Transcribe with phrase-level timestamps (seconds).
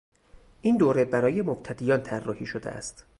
[0.61, 3.05] این دوره برای مبتدیان طراحی شده است.